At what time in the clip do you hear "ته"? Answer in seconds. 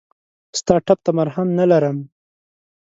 1.05-1.11